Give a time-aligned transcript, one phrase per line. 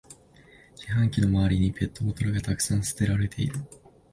[0.75, 3.53] 自販機の周りにペットボトルがたくさん捨てられてる